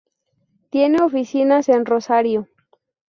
[0.71, 2.47] Tiene oficinas en Rosario.